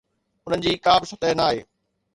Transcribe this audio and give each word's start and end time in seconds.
انهن 0.47 0.61
جي 0.65 0.73
ڪا 0.89 0.97
به 1.05 1.11
سطح 1.13 1.37
ناهي. 1.43 1.65